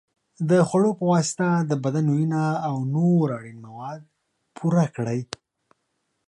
د 0.49 0.51
خوړو 0.67 0.91
په 0.99 1.03
واسطه 1.13 1.49
د 1.69 1.71
بدن 1.83 2.05
وینه 2.15 2.43
او 2.67 2.75
نور 2.95 3.25
اړین 3.37 3.57
مواد 3.67 4.01
پوره 4.55 4.85
کړئ. 4.95 5.19